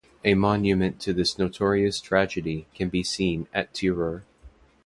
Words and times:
A 0.25 0.33
monument 0.33 0.99
to 1.01 1.13
this 1.13 1.37
notorious 1.37 1.99
tragedy 2.01 2.65
can 2.73 2.89
be 2.89 3.03
seen 3.03 3.47
at 3.53 3.71
Tirur. 3.71 4.23